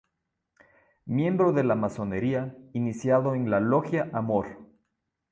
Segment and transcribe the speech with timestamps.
[1.05, 4.57] Miembro de la masonería iniciado en la Logia Amor.